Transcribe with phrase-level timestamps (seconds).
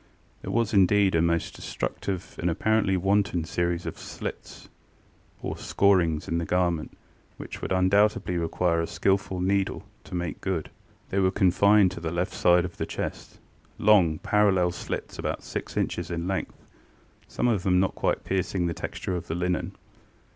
[0.01, 4.67] ŌĆØ There was indeed a most destructive and apparently wanton series of slits
[5.43, 6.97] or scorings in the garment,
[7.37, 10.71] which would undoubtedly require a skilful needle to make good.
[11.09, 16.09] They were confined to the left side of the chestŌĆölong, parallel slits, about six inches
[16.09, 16.57] in length,
[17.27, 19.73] some of them not quite piercing the texture of the linen.